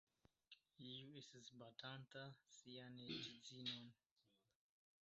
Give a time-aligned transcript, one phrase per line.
[0.93, 2.25] Iu estis batanta
[2.57, 3.89] sian edzinon.